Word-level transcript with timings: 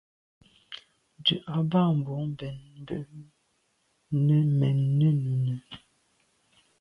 Ndù 1.17 1.35
à 1.53 1.55
ba 1.71 1.81
mbwon 1.97 2.23
mbèn 2.33 2.55
mbe 2.81 2.95
mènnenùne. 4.59 5.53